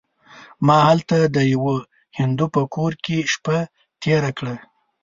ما 0.65 0.77
هلته 0.89 1.17
د 1.35 1.37
یوه 1.53 1.75
هندو 2.17 2.45
په 2.55 2.61
کور 2.75 2.91
کې 3.03 3.17
شپه 3.33 3.57
تېره 4.01 4.31
کړه. 4.37 4.55